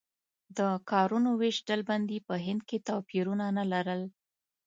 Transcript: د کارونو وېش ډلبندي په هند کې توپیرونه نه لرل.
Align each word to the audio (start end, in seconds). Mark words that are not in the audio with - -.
د 0.57 0.59
کارونو 0.91 1.29
وېش 1.41 1.57
ډلبندي 1.67 2.19
په 2.27 2.35
هند 2.45 2.61
کې 2.69 2.77
توپیرونه 2.87 3.45
نه 3.57 3.63
لرل. 3.71 4.01